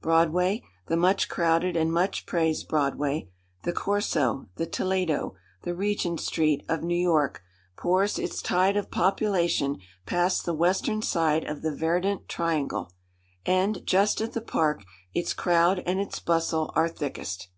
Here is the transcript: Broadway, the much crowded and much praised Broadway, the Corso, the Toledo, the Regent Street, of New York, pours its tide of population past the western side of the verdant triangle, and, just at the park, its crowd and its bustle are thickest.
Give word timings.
Broadway, 0.00 0.62
the 0.86 0.96
much 0.96 1.28
crowded 1.28 1.76
and 1.76 1.92
much 1.92 2.24
praised 2.24 2.68
Broadway, 2.68 3.28
the 3.64 3.72
Corso, 3.74 4.48
the 4.56 4.64
Toledo, 4.64 5.34
the 5.64 5.74
Regent 5.74 6.20
Street, 6.20 6.64
of 6.70 6.82
New 6.82 6.96
York, 6.96 7.42
pours 7.76 8.18
its 8.18 8.40
tide 8.40 8.78
of 8.78 8.90
population 8.90 9.76
past 10.06 10.46
the 10.46 10.54
western 10.54 11.02
side 11.02 11.44
of 11.44 11.60
the 11.60 11.76
verdant 11.76 12.30
triangle, 12.30 12.94
and, 13.44 13.84
just 13.86 14.22
at 14.22 14.32
the 14.32 14.40
park, 14.40 14.84
its 15.12 15.34
crowd 15.34 15.82
and 15.84 16.00
its 16.00 16.18
bustle 16.18 16.72
are 16.74 16.88
thickest. 16.88 17.50